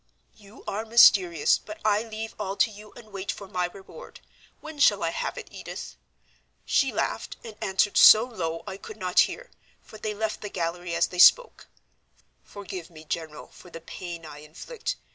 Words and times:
"'You 0.35 0.63
are 0.65 0.83
mysterious, 0.83 1.59
but 1.59 1.79
I 1.85 2.01
leave 2.01 2.33
all 2.39 2.55
to 2.55 2.71
you 2.71 2.91
and 2.93 3.11
wait 3.11 3.31
for 3.31 3.47
my 3.47 3.65
reward. 3.65 4.19
When 4.59 4.79
shall 4.79 5.03
I 5.03 5.11
have 5.11 5.37
it, 5.37 5.47
Edith?' 5.51 5.95
She 6.65 6.91
laughed, 6.91 7.37
and 7.43 7.55
answered 7.61 7.97
so 7.97 8.23
low 8.23 8.63
I 8.65 8.77
could 8.77 8.97
not 8.97 9.19
hear, 9.29 9.51
for 9.79 9.99
they 9.99 10.15
left 10.15 10.41
the 10.41 10.49
gallery 10.49 10.95
as 10.95 11.05
they 11.09 11.19
spoke. 11.19 11.67
Forgive 12.41 12.89
me, 12.89 13.03
General, 13.05 13.49
for 13.49 13.69
the 13.69 13.79
pain 13.79 14.25
I 14.25 14.39
inflict. 14.39 14.95